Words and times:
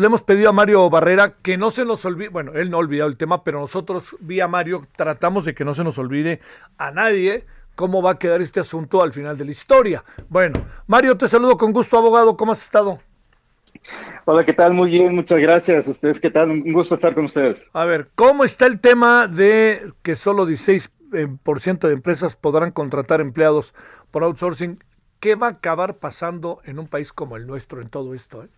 Le 0.00 0.06
hemos 0.06 0.22
pedido 0.22 0.48
a 0.48 0.52
Mario 0.52 0.88
Barrera 0.88 1.34
que 1.42 1.58
no 1.58 1.70
se 1.70 1.84
nos 1.84 2.06
olvide, 2.06 2.30
bueno, 2.30 2.52
él 2.54 2.70
no 2.70 2.78
ha 2.78 2.80
olvidado 2.80 3.10
el 3.10 3.18
tema, 3.18 3.44
pero 3.44 3.60
nosotros 3.60 4.16
vía 4.20 4.48
Mario 4.48 4.86
tratamos 4.96 5.44
de 5.44 5.54
que 5.54 5.62
no 5.62 5.74
se 5.74 5.84
nos 5.84 5.98
olvide 5.98 6.40
a 6.78 6.90
nadie 6.90 7.44
cómo 7.74 8.00
va 8.00 8.12
a 8.12 8.18
quedar 8.18 8.40
este 8.40 8.60
asunto 8.60 9.02
al 9.02 9.12
final 9.12 9.36
de 9.36 9.44
la 9.44 9.50
historia. 9.50 10.02
Bueno, 10.30 10.58
Mario, 10.86 11.18
te 11.18 11.28
saludo 11.28 11.58
con 11.58 11.74
gusto, 11.74 11.98
abogado, 11.98 12.34
¿cómo 12.38 12.52
has 12.52 12.62
estado? 12.62 12.98
Hola, 14.24 14.46
¿qué 14.46 14.54
tal? 14.54 14.72
Muy 14.72 14.88
bien, 14.88 15.14
muchas 15.14 15.38
gracias. 15.38 15.86
¿Ustedes 15.86 16.18
qué 16.18 16.30
tal? 16.30 16.50
Un 16.50 16.72
gusto 16.72 16.94
estar 16.94 17.14
con 17.14 17.26
ustedes. 17.26 17.68
A 17.74 17.84
ver, 17.84 18.08
¿cómo 18.14 18.44
está 18.44 18.64
el 18.64 18.80
tema 18.80 19.28
de 19.28 19.92
que 20.02 20.16
solo 20.16 20.46
16% 20.46 20.88
eh, 21.12 21.88
de 21.88 21.92
empresas 21.92 22.36
podrán 22.36 22.70
contratar 22.70 23.20
empleados 23.20 23.74
por 24.10 24.24
outsourcing? 24.24 24.82
¿Qué 25.20 25.34
va 25.34 25.48
a 25.48 25.50
acabar 25.50 25.98
pasando 25.98 26.62
en 26.64 26.78
un 26.78 26.88
país 26.88 27.12
como 27.12 27.36
el 27.36 27.46
nuestro 27.46 27.82
en 27.82 27.90
todo 27.90 28.14
esto? 28.14 28.44
Eh? 28.44 28.48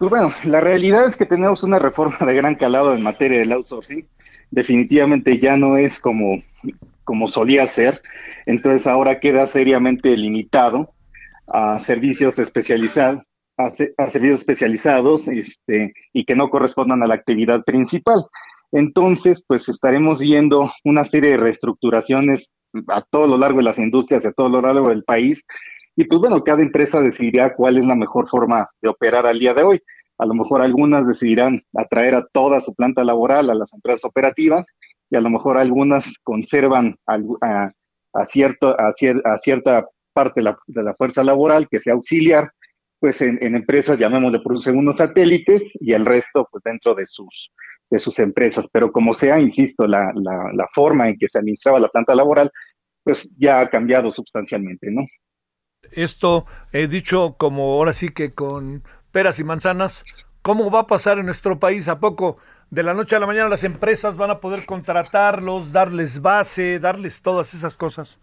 Pues 0.00 0.08
bueno, 0.08 0.32
la 0.44 0.62
realidad 0.62 1.06
es 1.06 1.14
que 1.14 1.26
tenemos 1.26 1.62
una 1.62 1.78
reforma 1.78 2.16
de 2.26 2.34
gran 2.34 2.54
calado 2.54 2.94
en 2.94 3.02
materia 3.02 3.38
del 3.38 3.52
outsourcing. 3.52 4.08
Definitivamente 4.50 5.38
ya 5.38 5.58
no 5.58 5.76
es 5.76 6.00
como, 6.00 6.42
como 7.04 7.28
solía 7.28 7.66
ser. 7.66 8.00
Entonces 8.46 8.86
ahora 8.86 9.20
queda 9.20 9.46
seriamente 9.46 10.16
limitado 10.16 10.94
a 11.46 11.80
servicios 11.80 12.38
especializados 12.38 13.24
servicios 14.10 14.40
especializados 14.40 15.28
este, 15.28 15.92
y 16.14 16.24
que 16.24 16.34
no 16.34 16.48
correspondan 16.48 17.02
a 17.02 17.06
la 17.06 17.12
actividad 17.12 17.62
principal. 17.62 18.24
Entonces, 18.72 19.44
pues 19.46 19.68
estaremos 19.68 20.18
viendo 20.18 20.72
una 20.82 21.04
serie 21.04 21.32
de 21.32 21.36
reestructuraciones 21.36 22.54
a 22.88 23.02
todo 23.02 23.26
lo 23.26 23.36
largo 23.36 23.58
de 23.58 23.64
las 23.64 23.78
industrias, 23.78 24.24
a 24.24 24.32
todo 24.32 24.48
lo 24.48 24.62
largo 24.62 24.88
del 24.88 25.04
país. 25.04 25.44
Y 26.00 26.04
pues 26.04 26.18
bueno, 26.18 26.42
cada 26.42 26.62
empresa 26.62 27.02
decidirá 27.02 27.54
cuál 27.54 27.76
es 27.76 27.84
la 27.84 27.94
mejor 27.94 28.26
forma 28.26 28.66
de 28.80 28.88
operar 28.88 29.26
al 29.26 29.38
día 29.38 29.52
de 29.52 29.64
hoy. 29.64 29.82
A 30.16 30.24
lo 30.24 30.32
mejor 30.32 30.62
algunas 30.62 31.06
decidirán 31.06 31.62
atraer 31.76 32.14
a 32.14 32.26
toda 32.32 32.58
su 32.62 32.74
planta 32.74 33.04
laboral 33.04 33.50
a 33.50 33.54
las 33.54 33.70
empresas 33.74 34.06
operativas 34.06 34.64
y 35.10 35.16
a 35.16 35.20
lo 35.20 35.28
mejor 35.28 35.58
algunas 35.58 36.10
conservan 36.22 36.96
a, 37.06 37.18
cierta 38.24 39.86
parte 40.14 40.40
de 40.40 40.44
la, 40.44 40.58
la 40.68 40.94
fuerza 40.94 41.22
laboral 41.22 41.68
que 41.68 41.80
sea 41.80 41.92
auxiliar 41.92 42.50
pues 42.98 43.20
en, 43.20 43.38
empresas, 43.54 43.98
llamémosle 43.98 44.40
por 44.40 44.52
un 44.52 44.60
segundo 44.60 44.94
satélites 44.94 45.70
y 45.82 45.92
el 45.92 46.06
resto 46.06 46.48
pues 46.50 46.64
dentro 46.64 46.94
de 46.94 47.04
sus, 47.04 47.52
de 47.90 47.98
sus 47.98 48.18
empresas. 48.20 48.70
Pero 48.72 48.90
como 48.90 49.12
sea, 49.12 49.38
insisto, 49.38 49.86
la, 49.86 50.10
la, 50.14 50.66
forma 50.72 51.10
en 51.10 51.18
que 51.18 51.28
se 51.28 51.40
administraba 51.40 51.78
la 51.78 51.88
planta 51.88 52.14
laboral, 52.14 52.50
pues 53.04 53.30
ya 53.36 53.60
ha 53.60 53.68
cambiado 53.68 54.10
sustancialmente, 54.10 54.90
¿no? 54.90 55.02
Esto 55.92 56.46
he 56.72 56.86
dicho 56.86 57.34
como 57.38 57.74
ahora 57.74 57.92
sí 57.92 58.10
que 58.10 58.32
con 58.32 58.82
peras 59.12 59.38
y 59.38 59.44
manzanas, 59.44 60.04
¿cómo 60.42 60.70
va 60.70 60.80
a 60.80 60.86
pasar 60.86 61.18
en 61.18 61.26
nuestro 61.26 61.58
país? 61.58 61.88
¿A 61.88 61.98
poco 61.98 62.38
de 62.70 62.82
la 62.82 62.94
noche 62.94 63.16
a 63.16 63.20
la 63.20 63.26
mañana 63.26 63.48
las 63.48 63.64
empresas 63.64 64.16
van 64.16 64.30
a 64.30 64.40
poder 64.40 64.66
contratarlos, 64.66 65.72
darles 65.72 66.22
base, 66.22 66.78
darles 66.78 67.22
todas 67.22 67.54
esas 67.54 67.76
cosas? 67.76 68.18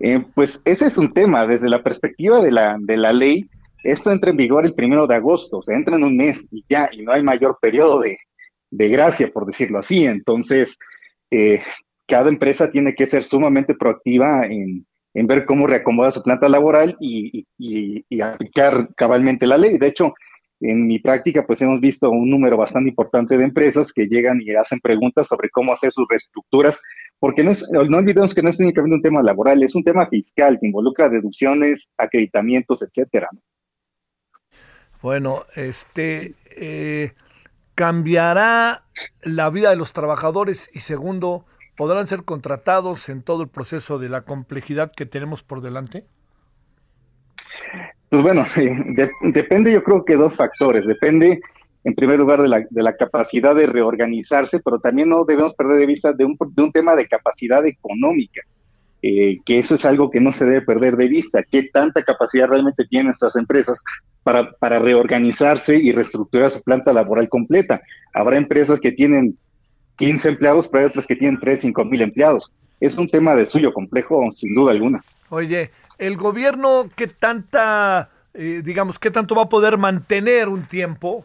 Eh, 0.00 0.24
pues 0.34 0.60
ese 0.64 0.86
es 0.86 0.98
un 0.98 1.12
tema, 1.12 1.46
desde 1.46 1.68
la 1.68 1.82
perspectiva 1.82 2.42
de 2.42 2.50
la, 2.50 2.76
de 2.80 2.96
la 2.96 3.12
ley, 3.12 3.48
esto 3.84 4.10
entra 4.10 4.30
en 4.30 4.36
vigor 4.36 4.64
el 4.64 4.74
primero 4.74 5.06
de 5.06 5.14
agosto, 5.14 5.58
o 5.58 5.62
sea, 5.62 5.76
entra 5.76 5.96
en 5.96 6.04
un 6.04 6.16
mes 6.16 6.48
y 6.50 6.64
ya, 6.68 6.88
y 6.90 7.02
no 7.02 7.12
hay 7.12 7.22
mayor 7.22 7.58
periodo 7.60 8.00
de, 8.00 8.16
gracia, 8.70 9.30
por 9.32 9.46
decirlo 9.46 9.78
así. 9.78 10.04
Entonces, 10.06 10.76
eh, 11.30 11.60
cada 12.08 12.28
empresa 12.28 12.70
tiene 12.70 12.94
que 12.94 13.06
ser 13.06 13.22
sumamente 13.22 13.74
proactiva 13.74 14.46
en, 14.46 14.86
ver 15.14 15.46
cómo 15.46 15.66
reacomoda 15.66 16.10
su 16.10 16.22
planta 16.22 16.48
laboral 16.48 16.96
y, 17.00 17.46
aplicar 18.20 18.88
cabalmente 18.96 19.46
la 19.46 19.58
ley. 19.58 19.78
De 19.78 19.86
hecho, 19.86 20.12
en 20.60 20.86
mi 20.86 20.98
práctica, 20.98 21.46
pues 21.46 21.60
hemos 21.62 21.80
visto 21.80 22.10
un 22.10 22.30
número 22.30 22.56
bastante 22.56 22.90
importante 22.90 23.36
de 23.36 23.44
empresas 23.44 23.92
que 23.92 24.06
llegan 24.06 24.40
y 24.40 24.54
hacen 24.54 24.80
preguntas 24.80 25.28
sobre 25.28 25.50
cómo 25.50 25.72
hacer 25.72 25.92
sus 25.92 26.06
reestructuras, 26.08 26.80
porque 27.18 27.44
no, 27.44 27.52
no 27.88 27.98
olvidemos 27.98 28.34
que 28.34 28.42
no 28.42 28.50
es 28.50 28.58
únicamente 28.60 28.96
un 28.96 29.02
tema 29.02 29.22
laboral, 29.22 29.62
es 29.62 29.74
un 29.74 29.84
tema 29.84 30.06
fiscal 30.08 30.58
que 30.60 30.66
involucra 30.66 31.08
deducciones, 31.08 31.88
acreditamientos, 31.96 32.82
etcétera. 32.82 33.28
Bueno, 35.02 35.44
este 35.54 36.34
eh, 36.56 37.12
cambiará 37.74 38.84
la 39.22 39.50
vida 39.50 39.70
de 39.70 39.76
los 39.76 39.92
trabajadores 39.92 40.70
y 40.72 40.80
segundo, 40.80 41.44
podrán 41.76 42.06
ser 42.06 42.24
contratados 42.24 43.08
en 43.08 43.22
todo 43.22 43.42
el 43.42 43.48
proceso 43.48 43.98
de 43.98 44.08
la 44.08 44.22
complejidad 44.22 44.92
que 44.92 45.06
tenemos 45.06 45.42
por 45.42 45.60
delante. 45.60 46.04
Pues 48.08 48.22
bueno, 48.22 48.44
depende 49.22 49.72
yo 49.72 49.82
creo 49.82 50.04
que 50.04 50.16
dos 50.16 50.36
factores. 50.36 50.86
Depende, 50.86 51.40
en 51.82 51.94
primer 51.94 52.18
lugar, 52.18 52.40
de 52.42 52.48
la, 52.48 52.64
de 52.68 52.82
la, 52.82 52.94
capacidad 52.96 53.54
de 53.54 53.66
reorganizarse, 53.66 54.60
pero 54.60 54.78
también 54.78 55.08
no 55.08 55.24
debemos 55.24 55.54
perder 55.54 55.78
de 55.78 55.86
vista 55.86 56.12
de 56.12 56.24
un, 56.24 56.36
de 56.38 56.62
un 56.62 56.72
tema 56.72 56.94
de 56.94 57.08
capacidad 57.08 57.66
económica, 57.66 58.42
eh, 59.02 59.38
que 59.44 59.58
eso 59.58 59.74
es 59.74 59.84
algo 59.84 60.10
que 60.10 60.20
no 60.20 60.32
se 60.32 60.44
debe 60.44 60.62
perder 60.62 60.96
de 60.96 61.08
vista. 61.08 61.42
¿Qué 61.42 61.64
tanta 61.72 62.04
capacidad 62.04 62.48
realmente 62.48 62.84
tienen 62.86 63.06
nuestras 63.06 63.36
empresas 63.36 63.82
para, 64.22 64.52
para 64.52 64.78
reorganizarse 64.78 65.76
y 65.76 65.92
reestructurar 65.92 66.50
su 66.50 66.62
planta 66.62 66.92
laboral 66.92 67.28
completa? 67.28 67.82
Habrá 68.12 68.38
empresas 68.38 68.80
que 68.80 68.92
tienen 68.92 69.36
15 69.96 70.28
empleados, 70.28 70.68
pero 70.68 70.82
hay 70.82 70.86
otras 70.90 71.06
que 71.06 71.16
tienen 71.16 71.38
3, 71.40 71.60
5 71.60 71.84
mil 71.84 72.02
empleados. 72.02 72.52
Es 72.80 72.96
un 72.96 73.08
tema 73.08 73.34
de 73.34 73.46
suyo 73.46 73.72
complejo, 73.72 74.30
sin 74.32 74.54
duda 74.54 74.72
alguna. 74.72 75.02
Oye, 75.30 75.70
el 75.98 76.16
gobierno, 76.16 76.90
¿qué 76.96 77.06
tanta, 77.06 78.10
eh, 78.34 78.62
digamos, 78.64 78.98
qué 78.98 79.10
tanto 79.10 79.34
va 79.34 79.44
a 79.44 79.48
poder 79.48 79.78
mantener 79.78 80.48
un 80.48 80.62
tiempo 80.62 81.24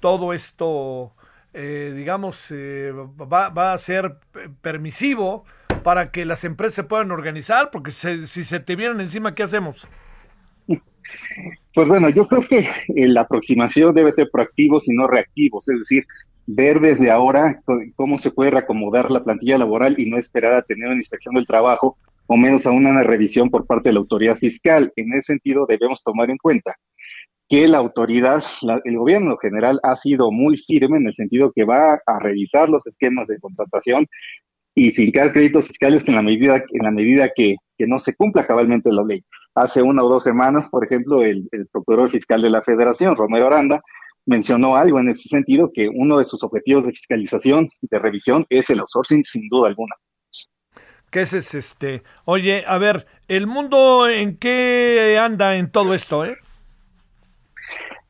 todo 0.00 0.32
esto, 0.32 1.12
eh, 1.52 1.92
digamos, 1.94 2.48
eh, 2.50 2.92
va, 2.92 3.50
va, 3.50 3.72
a 3.72 3.78
ser 3.78 4.16
permisivo 4.62 5.44
para 5.82 6.10
que 6.10 6.24
las 6.24 6.44
empresas 6.44 6.74
se 6.74 6.84
puedan 6.84 7.10
organizar? 7.10 7.70
Porque 7.70 7.90
si 7.90 8.44
se 8.44 8.60
te 8.60 8.76
vienen 8.76 9.00
encima, 9.00 9.34
¿qué 9.34 9.42
hacemos? 9.42 9.86
Pues 11.74 11.88
bueno, 11.88 12.08
yo 12.08 12.26
creo 12.26 12.42
que 12.42 12.66
la 12.88 13.22
aproximación 13.22 13.94
debe 13.94 14.12
ser 14.12 14.30
proactivo, 14.30 14.80
no 14.88 15.06
reactivos, 15.06 15.68
es 15.68 15.78
decir, 15.80 16.06
ver 16.46 16.80
desde 16.80 17.10
ahora 17.10 17.60
cómo 17.96 18.18
se 18.18 18.30
puede 18.30 18.52
reacomodar 18.52 19.10
la 19.10 19.24
plantilla 19.24 19.58
laboral 19.58 19.96
y 19.98 20.08
no 20.08 20.16
esperar 20.16 20.54
a 20.54 20.62
tener 20.62 20.88
una 20.88 20.96
inspección 20.96 21.34
del 21.34 21.46
trabajo 21.46 21.98
o 22.28 22.36
menos 22.36 22.66
aún 22.66 22.86
una 22.86 23.02
revisión 23.02 23.50
por 23.50 23.66
parte 23.66 23.88
de 23.88 23.94
la 23.94 24.00
autoridad 24.00 24.36
fiscal. 24.36 24.92
En 24.96 25.12
ese 25.12 25.34
sentido, 25.34 25.66
debemos 25.66 26.02
tomar 26.02 26.30
en 26.30 26.38
cuenta 26.38 26.76
que 27.48 27.68
la 27.68 27.78
autoridad, 27.78 28.42
el 28.84 28.98
gobierno 28.98 29.36
general 29.36 29.78
ha 29.82 29.94
sido 29.94 30.32
muy 30.32 30.56
firme 30.56 30.98
en 30.98 31.06
el 31.06 31.12
sentido 31.12 31.52
que 31.54 31.64
va 31.64 32.00
a 32.04 32.18
revisar 32.18 32.68
los 32.68 32.86
esquemas 32.86 33.28
de 33.28 33.38
contratación 33.38 34.06
y 34.74 34.90
fincar 34.90 35.32
créditos 35.32 35.68
fiscales 35.68 36.06
en 36.08 36.16
la 36.16 36.22
medida, 36.22 36.56
en 36.56 36.82
la 36.82 36.90
medida 36.90 37.30
que, 37.34 37.54
no 37.78 37.98
se 37.98 38.14
cumpla 38.14 38.46
cabalmente 38.46 38.90
la 38.90 39.04
ley. 39.04 39.22
Hace 39.54 39.82
una 39.82 40.02
o 40.02 40.08
dos 40.08 40.24
semanas, 40.24 40.70
por 40.70 40.84
ejemplo, 40.84 41.22
el 41.22 41.46
procurador 41.70 42.10
fiscal 42.10 42.40
de 42.40 42.50
la 42.50 42.62
Federación, 42.62 43.16
Romero 43.16 43.46
Aranda, 43.46 43.82
mencionó 44.26 44.76
algo 44.76 45.00
en 45.00 45.08
ese 45.08 45.28
sentido, 45.28 45.70
que 45.72 45.88
uno 45.88 46.18
de 46.18 46.24
sus 46.24 46.42
objetivos 46.42 46.84
de 46.84 46.92
fiscalización 46.92 47.68
y 47.80 47.88
de 47.90 47.98
revisión 47.98 48.44
es 48.50 48.68
el 48.70 48.80
outsourcing, 48.80 49.24
sin 49.24 49.48
duda 49.48 49.68
alguna 49.68 49.94
ese 51.20 51.38
es 51.38 51.54
este. 51.54 52.02
Oye, 52.24 52.64
a 52.66 52.78
ver, 52.78 53.06
¿el 53.28 53.46
mundo 53.46 54.08
en 54.08 54.36
qué 54.36 55.18
anda 55.20 55.56
en 55.56 55.70
todo 55.70 55.94
esto, 55.94 56.24
eh? 56.24 56.36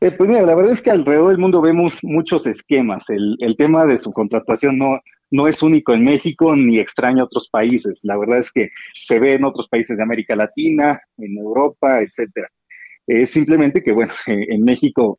eh 0.01 0.11
pues 0.11 0.29
mira, 0.29 0.43
la 0.43 0.55
verdad 0.55 0.73
es 0.73 0.83
que 0.83 0.91
alrededor 0.91 1.31
del 1.31 1.39
mundo 1.39 1.61
vemos 1.61 2.01
muchos 2.03 2.47
esquemas. 2.47 3.09
El, 3.09 3.37
el 3.41 3.57
tema 3.57 3.87
de 3.87 3.99
su 3.99 4.13
contratación 4.13 4.79
no, 4.79 5.01
no 5.31 5.49
es 5.49 5.63
único 5.63 5.95
en 5.95 6.05
México 6.05 6.55
ni 6.57 6.79
extraño 6.79 7.23
a 7.23 7.27
otros 7.27 7.49
países. 7.51 8.01
La 8.03 8.19
verdad 8.19 8.39
es 8.39 8.51
que 8.51 8.71
se 8.95 9.19
ve 9.19 9.35
en 9.35 9.45
otros 9.45 9.69
países 9.69 9.97
de 9.97 10.03
América 10.03 10.37
Latina, 10.37 11.01
en 11.19 11.37
Europa, 11.39 12.01
etcétera. 12.01 12.49
Es 13.07 13.31
simplemente 13.31 13.83
que, 13.83 13.93
bueno, 13.93 14.13
en 14.27 14.65
México 14.65 15.17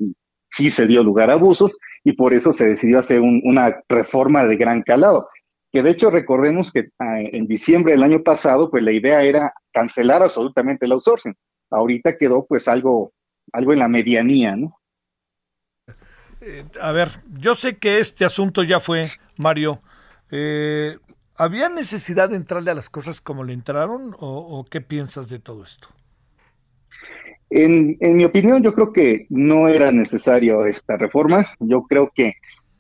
sí 0.58 0.72
se 0.72 0.88
dio 0.88 1.04
lugar 1.04 1.30
a 1.30 1.34
abusos 1.34 1.78
y 2.04 2.14
por 2.14 2.34
eso 2.34 2.52
se 2.52 2.68
decidió 2.68 3.00
hacer 3.00 3.22
una 3.22 3.82
reforma 3.88 4.44
de 4.46 4.58
gran 4.58 4.82
calado 4.82 5.28
que 5.72 5.84
de 5.84 5.92
hecho 5.92 6.10
recordemos 6.10 6.72
que 6.72 6.90
ah, 7.00 7.20
en 7.20 7.48
diciembre 7.48 7.94
del 7.94 8.04
año 8.04 8.24
pasado, 8.24 8.72
pues 8.72 8.84
la 8.84 8.92
idea 8.92 9.22
era 9.24 9.54
cancelar 9.72 10.24
absolutamente 10.24 10.86
el 10.86 10.92
outsourcing. 10.94 11.36
ahorita 11.70 12.18
quedó 12.18 12.46
pues 12.46 12.68
algo, 12.68 13.14
algo 13.52 13.74
en 13.74 13.80
la 13.80 13.88
medianía, 13.88 14.56
¿no? 14.56 14.80
Eh, 16.42 16.64
a 16.80 16.92
ver, 16.92 17.10
yo 17.40 17.56
sé 17.56 17.78
que 17.78 18.00
este 18.00 18.24
asunto 18.24 18.64
ya 18.64 18.80
fue, 18.80 19.10
Mario. 19.38 19.82
Eh, 20.32 20.98
¿Había 21.36 21.70
necesidad 21.70 22.30
de 22.30 22.38
entrarle 22.38 22.72
a 22.72 22.76
las 22.76 22.90
cosas 22.90 23.22
como 23.22 23.44
le 23.44 23.54
entraron 23.54 24.16
o, 24.20 24.66
qué 24.70 24.82
piensas 24.82 25.30
de 25.30 25.40
todo 25.40 25.64
esto? 25.64 25.88
En, 27.50 27.98
en, 28.02 28.18
mi 28.18 28.26
opinión, 28.26 28.62
yo 28.62 28.74
creo 28.74 28.92
que 28.92 29.26
no 29.30 29.68
era 29.68 29.92
necesario 29.92 30.66
esta 30.66 30.98
reforma. 30.98 31.46
Yo 31.60 31.84
creo 31.84 32.12
que 32.14 32.34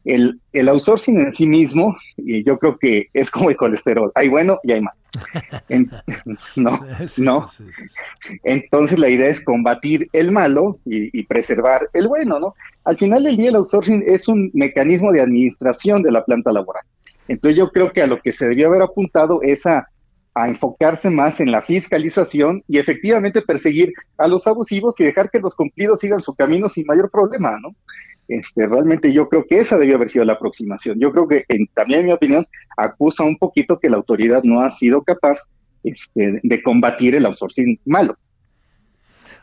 el, 0.08 0.40
el 0.54 0.70
outsourcing 0.70 1.20
en 1.20 1.34
sí 1.34 1.48
mismo, 1.48 1.96
y 2.18 2.44
yo 2.44 2.58
creo 2.58 2.78
que 2.78 3.08
es 3.14 3.30
como 3.30 3.50
el 3.50 3.58
colesterol, 3.58 4.12
hay 4.16 4.30
bueno 4.30 4.60
y 4.64 4.72
hay 4.72 4.82
malo. 4.82 4.98
no, 6.56 6.80
no. 7.18 7.48
Entonces 8.44 9.00
la 9.00 9.10
idea 9.10 9.30
es 9.30 9.42
combatir 9.42 10.08
el 10.14 10.32
malo 10.32 10.80
y, 10.86 11.24
preservar 11.24 11.90
el 11.94 12.08
bueno, 12.08 12.40
¿no? 12.40 12.56
Al 12.86 12.98
final 12.98 13.24
del 13.24 13.38
día 13.38 13.50
el 13.50 13.56
outsourcing 13.56 14.04
es 14.08 14.28
un 14.28 14.50
mecanismo 14.54 15.12
de 15.12 15.22
administración 15.22 16.04
de 16.04 16.12
la 16.12 16.24
planta 16.24 16.52
laboral. 16.52 16.84
Entonces 17.28 17.58
yo 17.58 17.72
creo 17.72 17.92
que 17.92 18.02
a 18.02 18.08
lo 18.08 18.22
que 18.22 18.32
se 18.32 18.48
debió 18.48 18.68
haber 18.68 18.84
apuntado 18.84 19.42
es 19.42 19.66
a, 19.66 19.88
a 20.38 20.48
enfocarse 20.48 21.10
más 21.10 21.40
en 21.40 21.52
la 21.52 21.64
fiscalización 21.64 22.64
y 22.68 22.78
efectivamente 22.78 23.42
perseguir 23.42 23.92
a 24.18 24.28
los 24.28 24.46
abusivos 24.46 25.00
y 25.00 25.06
dejar 25.06 25.32
que 25.32 25.40
los 25.40 25.56
cumplidos 25.56 26.00
sigan 26.00 26.22
su 26.22 26.36
camino 26.36 26.70
sin 26.70 26.86
mayor 26.86 27.10
problema, 27.10 27.58
¿no? 27.60 27.76
Este, 28.28 28.68
realmente 28.68 29.12
yo 29.12 29.30
creo 29.30 29.46
que 29.48 29.60
esa 29.60 29.78
debió 29.78 29.96
haber 29.96 30.10
sido 30.10 30.26
la 30.26 30.34
aproximación. 30.34 31.00
Yo 31.00 31.12
creo 31.12 31.28
que 31.28 31.46
también 31.74 32.02
en 32.02 32.06
mi 32.08 32.12
opinión 32.12 32.46
acusa 32.76 33.24
un 33.24 33.38
poquito 33.38 33.80
que 33.80 33.90
la 33.90 33.98
autoridad 33.98 34.44
no 34.44 34.62
ha 34.62 34.70
sido 34.70 35.02
capaz 35.02 35.40
este, 35.84 36.40
de 36.44 36.64
combatir 36.64 37.16
el 37.16 37.26
outsourcing 37.26 37.80
malo. 37.86 38.16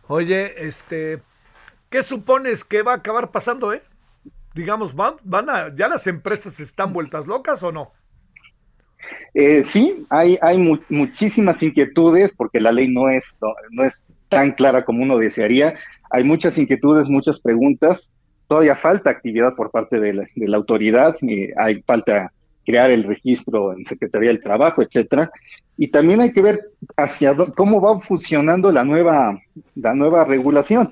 Oye, 0.06 0.66
este, 0.66 1.22
¿qué 1.90 2.02
supones 2.02 2.62
que 2.62 2.82
va 2.82 2.92
a 2.92 2.96
acabar 2.96 3.32
pasando, 3.32 3.72
eh? 3.72 3.82
Digamos, 4.54 4.94
van, 4.94 5.14
van 5.24 5.50
a, 5.50 5.74
ya 5.74 5.88
las 5.88 6.06
empresas 6.06 6.60
están 6.60 6.92
vueltas 6.92 7.26
locas 7.26 7.62
o 7.64 7.72
no? 7.72 7.92
Eh, 9.34 9.64
sí, 9.64 10.04
hay, 10.10 10.38
hay 10.40 10.78
muchísimas 10.88 11.62
inquietudes 11.62 12.34
porque 12.36 12.60
la 12.60 12.72
ley 12.72 12.88
no 12.88 13.08
es, 13.08 13.36
no 13.70 13.84
es 13.84 14.04
tan 14.28 14.52
clara 14.52 14.84
como 14.84 15.02
uno 15.02 15.18
desearía. 15.18 15.74
Hay 16.10 16.24
muchas 16.24 16.56
inquietudes, 16.58 17.08
muchas 17.08 17.40
preguntas 17.40 18.10
todavía 18.46 18.76
falta 18.76 19.10
actividad 19.10 19.54
por 19.56 19.70
parte 19.70 20.00
de 20.00 20.14
la, 20.14 20.56
autoridad, 20.56 21.16
hay 21.56 21.82
falta 21.82 22.32
crear 22.64 22.90
el 22.90 23.04
registro 23.04 23.72
en 23.72 23.84
Secretaría 23.84 24.28
del 24.28 24.42
Trabajo, 24.42 24.82
etcétera, 24.82 25.30
y 25.76 25.88
también 25.88 26.20
hay 26.20 26.32
que 26.32 26.42
ver 26.42 26.70
hacia 26.96 27.34
cómo 27.56 27.80
va 27.80 28.00
funcionando 28.00 28.70
la 28.70 28.84
nueva, 28.84 29.38
la 29.74 29.94
nueva 29.94 30.24
regulación. 30.24 30.90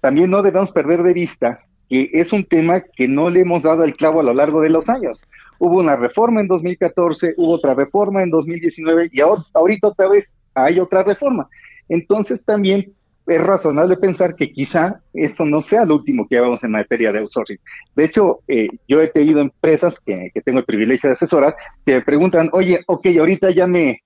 También 0.00 0.30
no 0.30 0.42
debemos 0.42 0.70
perder 0.70 1.02
de 1.02 1.14
vista 1.14 1.60
que 1.88 2.10
es 2.12 2.32
un 2.32 2.44
tema 2.44 2.80
que 2.80 3.08
no 3.08 3.30
le 3.30 3.40
hemos 3.40 3.62
dado 3.62 3.84
el 3.84 3.94
clavo 3.94 4.20
a 4.20 4.24
lo 4.24 4.34
largo 4.34 4.60
de 4.60 4.70
los 4.70 4.88
años. 4.88 5.24
Hubo 5.58 5.78
una 5.78 5.96
reforma 5.96 6.40
en 6.40 6.48
2014, 6.48 7.34
hubo 7.36 7.52
otra 7.52 7.74
reforma 7.74 8.22
en 8.22 8.30
2019 8.30 9.10
y 9.12 9.20
ahora, 9.20 9.42
ahorita 9.54 9.88
otra 9.88 10.08
vez 10.08 10.36
hay 10.54 10.78
otra 10.78 11.02
reforma. 11.02 11.48
Entonces 11.88 12.44
también 12.44 12.92
es 13.26 13.42
razonable 13.42 13.96
pensar 13.96 14.34
que 14.34 14.52
quizá 14.52 15.00
esto 15.12 15.44
no 15.44 15.60
sea 15.60 15.84
lo 15.84 15.96
último 15.96 16.26
que 16.28 16.40
vamos 16.40 16.64
en 16.64 16.70
materia 16.70 17.12
de 17.12 17.18
outsourcing. 17.18 17.58
De 17.94 18.04
hecho, 18.04 18.40
eh, 18.48 18.68
yo 18.86 19.02
he 19.02 19.08
tenido 19.08 19.40
empresas 19.40 20.00
que, 20.00 20.30
tengo 20.44 20.60
el 20.60 20.64
privilegio 20.64 21.08
de 21.08 21.14
asesorar 21.14 21.54
que 21.84 21.94
me 21.94 22.02
preguntan, 22.02 22.48
oye, 22.52 22.80
ok, 22.86 23.06
ahorita 23.18 23.50
ya 23.50 23.66
me 23.66 23.98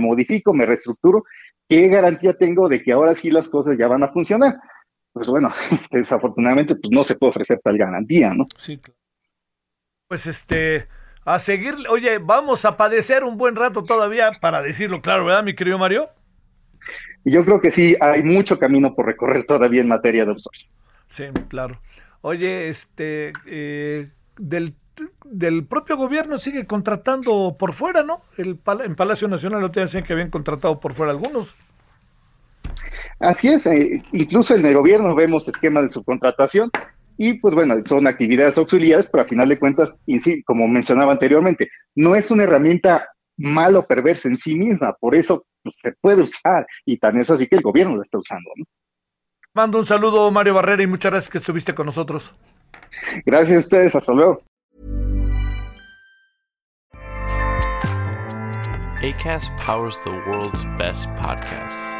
modifico, 0.00 0.52
me 0.52 0.66
reestructuro, 0.66 1.24
¿qué 1.68 1.86
garantía 1.86 2.34
tengo 2.34 2.68
de 2.68 2.82
que 2.82 2.92
ahora 2.92 3.14
sí 3.14 3.30
las 3.30 3.48
cosas 3.48 3.78
ya 3.78 3.86
van 3.86 4.02
a 4.02 4.08
funcionar? 4.08 4.56
Pues 5.12 5.28
bueno, 5.28 5.52
desafortunadamente 5.90 6.76
pues 6.76 6.90
no 6.90 7.04
se 7.04 7.16
puede 7.16 7.30
ofrecer 7.30 7.60
tal 7.62 7.78
garantía, 7.78 8.32
¿no? 8.34 8.46
Sí, 8.56 8.78
claro. 8.78 8.98
Pues 10.08 10.26
este, 10.26 10.88
a 11.24 11.38
seguir, 11.38 11.74
oye, 11.88 12.18
vamos 12.18 12.64
a 12.64 12.76
padecer 12.76 13.22
un 13.24 13.36
buen 13.36 13.54
rato 13.54 13.84
todavía, 13.84 14.32
para 14.40 14.62
decirlo 14.62 15.00
claro, 15.00 15.24
¿verdad, 15.24 15.44
mi 15.44 15.54
querido 15.54 15.78
Mario? 15.78 16.08
yo 17.24 17.44
creo 17.44 17.60
que 17.60 17.70
sí, 17.70 17.96
hay 18.00 18.22
mucho 18.22 18.58
camino 18.58 18.94
por 18.94 19.06
recorrer 19.06 19.44
todavía 19.44 19.82
en 19.82 19.88
materia 19.88 20.24
de 20.24 20.30
outsourcing. 20.30 20.72
Sí, 21.08 21.24
claro. 21.48 21.80
Oye, 22.22 22.68
este, 22.68 23.32
eh, 23.46 24.08
del, 24.38 24.74
del 25.24 25.64
propio 25.66 25.96
gobierno 25.96 26.38
sigue 26.38 26.66
contratando 26.66 27.56
por 27.58 27.72
fuera, 27.72 28.02
¿no? 28.02 28.22
El, 28.36 28.58
en 28.84 28.96
Palacio 28.96 29.28
Nacional 29.28 29.60
lo 29.60 29.68
decían 29.68 30.04
que 30.04 30.12
habían 30.12 30.30
contratado 30.30 30.80
por 30.80 30.94
fuera 30.94 31.12
algunos. 31.12 31.54
Así 33.20 33.48
es, 33.48 33.66
eh, 33.66 34.02
incluso 34.12 34.54
en 34.54 34.64
el 34.64 34.74
gobierno 34.74 35.14
vemos 35.14 35.46
esquemas 35.46 35.84
de 35.84 35.88
subcontratación 35.90 36.70
y 37.18 37.34
pues 37.34 37.54
bueno, 37.54 37.74
son 37.86 38.06
actividades 38.06 38.56
auxiliares, 38.56 39.10
pero 39.12 39.22
a 39.22 39.26
final 39.26 39.50
de 39.50 39.58
cuentas, 39.58 39.94
y 40.06 40.18
sí, 40.20 40.42
como 40.44 40.66
mencionaba 40.66 41.12
anteriormente, 41.12 41.68
no 41.94 42.16
es 42.16 42.30
una 42.30 42.44
herramienta 42.44 43.06
malo 43.36 43.84
perversa 43.86 44.28
en 44.28 44.38
sí 44.38 44.54
misma, 44.54 44.94
por 44.98 45.14
eso 45.14 45.44
pues, 45.62 45.76
se 45.82 45.92
puede 46.00 46.22
usar 46.22 46.66
y 46.86 46.96
tan 46.96 47.18
es 47.20 47.30
así 47.30 47.46
que 47.46 47.56
el 47.56 47.62
gobierno 47.62 47.96
lo 47.96 48.02
está 48.02 48.16
usando. 48.16 48.50
¿no? 48.56 48.64
Mando 49.52 49.78
un 49.78 49.84
saludo 49.84 50.30
Mario 50.30 50.54
Barrera 50.54 50.82
y 50.82 50.86
muchas 50.86 51.12
gracias 51.12 51.30
que 51.30 51.38
estuviste 51.38 51.74
con 51.74 51.84
nosotros. 51.84 52.34
Gracias 53.26 53.56
a 53.56 53.60
ustedes, 53.60 53.94
hasta 53.94 54.12
luego. 54.14 54.42
ACAST 59.02 59.50
powers 59.58 59.98
the 60.04 60.10
world's 60.26 60.64
best 60.78 61.08
podcasts. 61.16 61.99